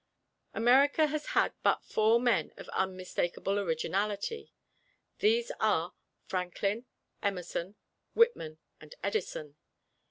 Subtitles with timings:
[0.55, 4.51] America has had but four men of unmistakable originality.
[5.19, 5.93] These are:
[6.25, 6.85] Franklin,
[7.21, 7.75] Emerson,
[8.15, 9.57] Whitman and Edison.